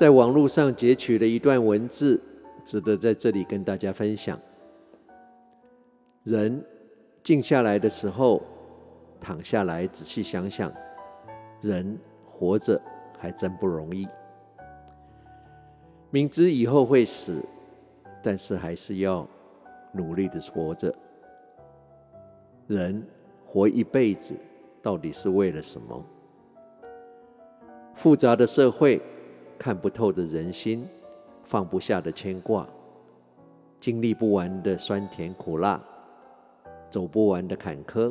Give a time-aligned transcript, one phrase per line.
[0.00, 2.18] 在网络上截取了一段文字，
[2.64, 4.40] 值得在这里跟大家分享。
[6.24, 6.64] 人
[7.22, 8.40] 静下来的时候，
[9.20, 10.72] 躺下来仔细想想，
[11.60, 12.80] 人活着
[13.18, 14.08] 还真不容易。
[16.08, 17.44] 明知以后会死，
[18.22, 19.28] 但是还是要
[19.92, 20.94] 努力的活着。
[22.68, 23.06] 人
[23.44, 24.34] 活一辈子，
[24.80, 26.02] 到底是为了什么？
[27.94, 28.98] 复杂的社会，
[29.60, 30.88] 看不透的人心，
[31.44, 32.66] 放不下的牵挂，
[33.78, 35.78] 经历不完的酸甜苦辣，
[36.88, 38.10] 走不完的坎坷，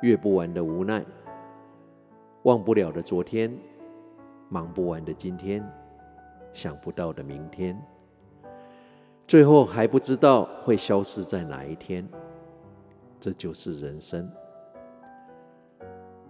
[0.00, 1.04] 越不完的无奈，
[2.44, 3.54] 忘不了的昨天，
[4.48, 5.62] 忙不完的今天，
[6.54, 7.78] 想不到的明天，
[9.26, 12.08] 最后还不知道会消失在哪一天。
[13.20, 14.30] 这就是人生，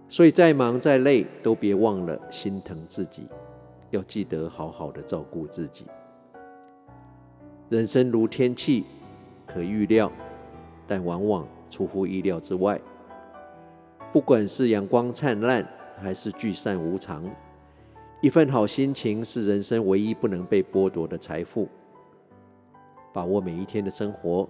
[0.09, 3.29] 所以再忙再累，都别忘了心疼自己，
[3.95, 5.87] 要记得好好的照顾自己。
[7.69, 8.83] 人生如天气，
[9.47, 10.11] 可预料，
[10.85, 12.79] 但往往出乎意料之外。
[14.13, 17.23] 不管是阳光灿烂，还是聚散无常，
[18.21, 21.67] 一份好心情是人生唯一不能被剥夺的财富。
[23.11, 24.47] 把握每一天的生活，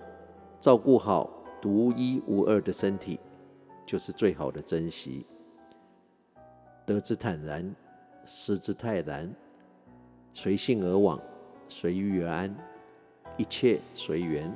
[0.60, 1.30] 照顾好。
[1.62, 3.20] 独一无二的身体，
[3.88, 5.26] 就是最好的珍惜。
[6.86, 7.74] 得之坦然，
[8.26, 9.34] 失之泰然，
[10.34, 11.22] 随性而往，
[11.68, 12.56] 随遇而安，
[13.38, 14.52] 一切随缘，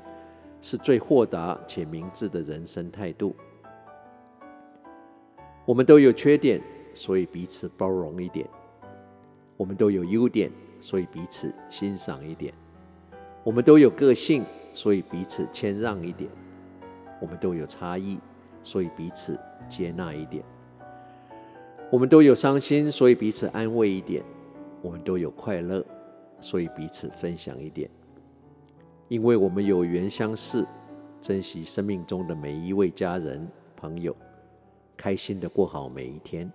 [0.62, 3.36] 是最豁达且明智的人生态度。
[5.66, 6.62] 我们都有缺点，
[6.94, 8.46] 所以彼此包容一点；
[9.56, 12.52] 我们都有优点，所以彼此欣赏一点；
[13.44, 16.30] 我们都有个性，所以彼此谦让一点。
[17.22, 18.18] 我们都有差异，
[18.64, 20.42] 所以彼此接纳一点；
[21.92, 24.22] 我们都有伤心，所以彼此安慰一点；
[24.82, 25.84] 我们都有快乐，
[26.40, 27.90] 所以彼此分享一点。
[29.08, 30.64] 因为我们有缘相识，
[31.20, 34.16] 珍惜生命中的每一位家人朋友，
[34.96, 36.52] 开心的过好每一天。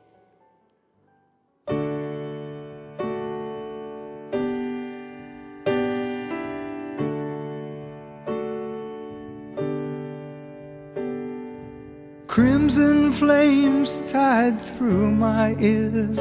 [12.34, 16.18] Crimson flames tied through my ears,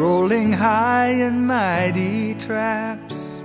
[0.00, 3.44] rolling high in mighty traps,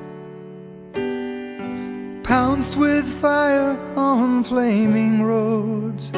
[2.24, 6.14] pounced with fire on flaming roads,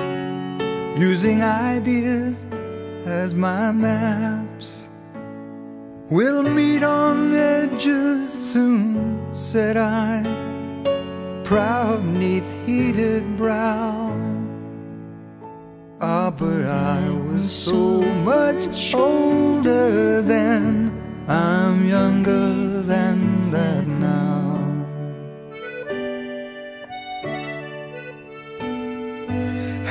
[1.00, 2.46] using ideas
[3.08, 4.88] as my maps.
[6.12, 10.22] We'll meet on edges soon, said I,
[11.44, 14.35] proud neath heated brow.
[16.08, 18.00] Ah, but I was so
[18.32, 20.94] much older then,
[21.28, 24.62] I'm younger than that now.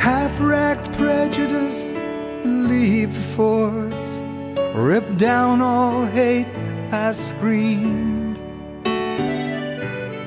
[0.06, 1.92] Half-racked prejudice
[2.44, 4.06] leap forth,
[4.76, 6.46] rip down all hate,
[6.92, 8.38] I screamed.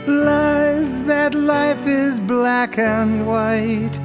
[0.06, 3.98] Lies that life is black and white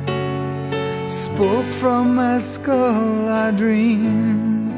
[1.43, 4.71] spoke from my skull I dreamed.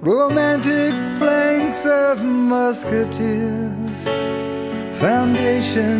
[0.00, 4.00] Romantic flanks of musketeers.
[5.00, 5.96] Foundation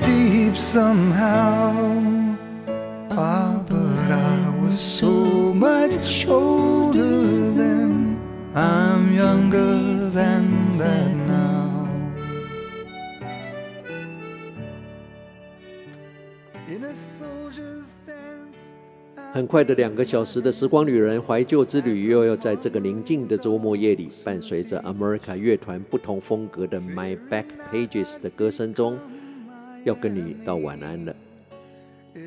[0.00, 1.72] deep somehow.
[3.10, 8.16] Ah, but I was so much older then
[8.54, 11.88] I'm younger than that now.
[16.68, 17.96] In a soldier's
[19.36, 28.98] 很快的两个小时的时光旅人怀旧之旅，又要在这个宁静的周末夜里，伴随着 America 乐团不同风格的 My Back Pages 的歌声中，
[29.84, 31.14] 要跟你道晚安了。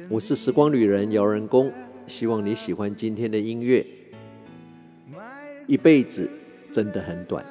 [0.08, 1.72] 我是时光旅人姚仁恭，
[2.06, 3.84] 希望你喜欢今天的音乐。
[5.66, 6.30] 一辈子
[6.72, 7.44] 真的很短，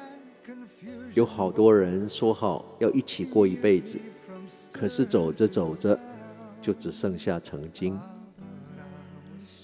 [1.15, 3.99] 有好多人说好要一起过一辈子，
[4.71, 5.99] 可是走着走着，
[6.61, 7.99] 就只剩下曾经。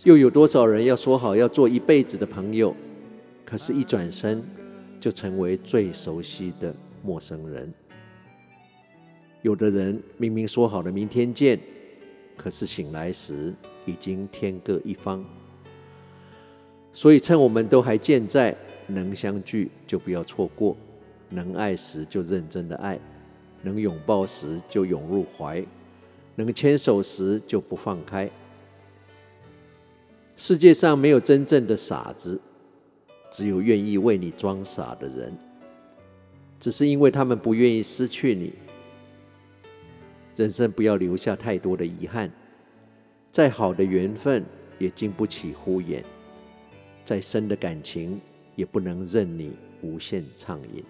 [0.06, 2.76] 又有多少人要说好要做一辈子的朋友，
[3.44, 4.44] 可是，一转身
[5.00, 6.72] 就成为最熟悉的
[7.02, 7.74] 陌生人。
[9.42, 11.60] 有的人明明说好了明天见，
[12.38, 13.52] 可是醒来时
[13.88, 15.26] 已经天各一方。
[16.94, 18.56] 所以，趁我们都还健在，
[18.86, 20.78] 能相聚就不要错过，
[21.32, 23.00] 能爱时就认真的爱，
[23.64, 25.66] 能拥抱时就拥入怀，
[26.36, 28.30] 能牵手时就不放开。
[30.38, 32.40] 世界上没有真正的傻子，
[33.32, 35.34] 只有愿意为你装傻的人。
[36.60, 38.54] 只是因为他们不愿意失去你。
[40.36, 42.30] 人生不要留下太多的遗憾，
[43.32, 44.44] 再好的缘分
[44.78, 46.04] 也经不起敷衍，
[47.06, 48.20] 再深的感情
[48.56, 50.84] 也不能任你无限畅饮。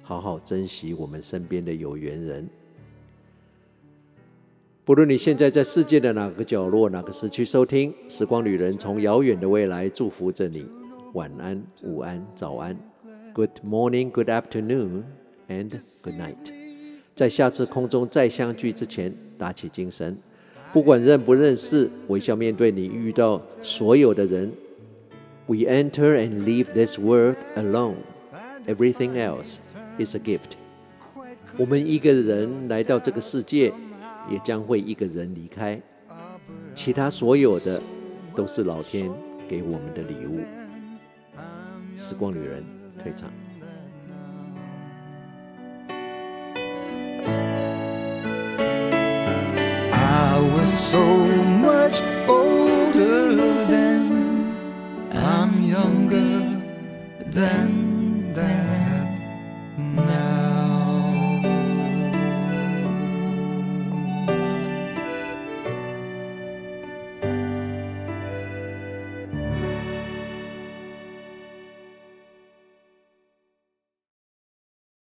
[0.00, 2.48] 好好珍惜我们身边的有缘人。
[4.84, 10.66] 不论你现在在世界的哪个角落、哪个时区收听，时光旅人从遥远的未来祝福着你。
[11.12, 12.76] 晚安、午安、早安
[13.32, 15.04] ，Good morning, Good afternoon,
[15.48, 15.70] and
[16.02, 16.52] Good night。
[17.14, 20.18] 在下次空中再相聚之前，打起精神，
[20.72, 24.52] 不管认不认识，微笑面对你遇到所有的人。
[25.46, 27.98] We enter and leave this world alone.
[28.66, 29.58] Everything else
[30.04, 30.56] is a gift。
[31.56, 33.72] 我们一个人来到这个世界。
[34.30, 35.80] 也将会一个人离开，
[36.74, 37.82] 其他所有的
[38.34, 39.10] 都是老天
[39.48, 40.40] 给我们的礼物。
[41.96, 42.64] 时光旅人
[43.02, 43.30] 退场。
[49.92, 50.98] I was so